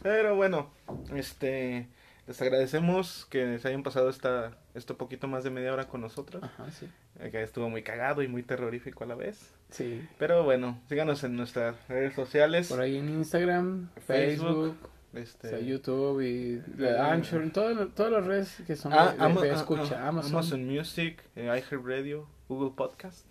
[0.02, 0.70] Pero bueno,
[1.14, 1.88] este
[2.26, 6.42] les agradecemos que se hayan pasado esta esto poquito más de media hora con nosotros.
[6.42, 6.88] Ajá, sí.
[7.20, 9.52] eh, Que estuvo muy cagado y muy terrorífico a la vez.
[9.70, 10.06] Sí.
[10.18, 12.68] Pero bueno, síganos en nuestras redes sociales.
[12.68, 14.76] Por ahí en Instagram, Facebook, Facebook,
[15.14, 18.92] Este, o sea, YouTube y eh, Anchor, en todas, las- todas las redes que son
[18.92, 20.00] ah, de, de- Ama- de ah, escucha.
[20.02, 20.32] ah, Amazon.
[20.32, 23.26] Amazon Music, eh, iHeartRadio, Google Podcast.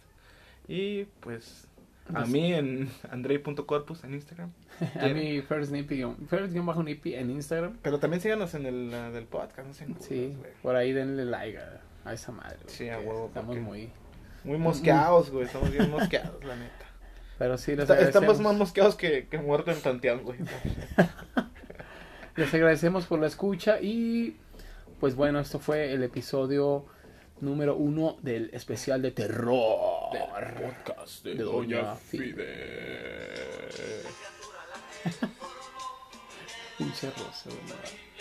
[0.67, 1.67] Y pues
[2.13, 4.51] a mí en andrei.corpus en Instagram.
[4.99, 7.77] A mí, First Nippy, First bajo Nippy en Instagram.
[7.81, 9.87] Pero también síganos en el del podcast, no sé.
[9.99, 12.57] Sí, por ahí denle like a, a esa madre.
[12.67, 13.89] Sí, a huevo, Estamos muy.
[14.43, 15.45] Muy mosqueados, güey.
[15.45, 16.85] Estamos bien mosqueados, la neta.
[17.39, 20.39] Pero sí, les Está- estamos más mosqueados que, que muerto en Panteón, güey.
[22.35, 24.37] Les agradecemos por la escucha y
[24.99, 26.85] pues bueno, esto fue el episodio
[27.41, 30.09] número uno del especial de terror.
[30.61, 31.95] podcast de Doña
[36.77, 38.14] Pinche rosa, no.